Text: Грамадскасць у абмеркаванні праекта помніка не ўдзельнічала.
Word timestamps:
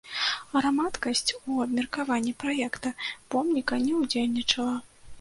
Грамадскасць 0.53 1.35
у 1.51 1.59
абмеркаванні 1.67 2.35
праекта 2.47 2.95
помніка 3.37 3.83
не 3.89 3.93
ўдзельнічала. 4.03 4.79